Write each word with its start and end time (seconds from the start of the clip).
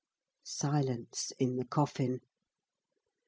Silence 0.47 1.31
in 1.37 1.57
the 1.57 1.63
coffin. 1.65 2.21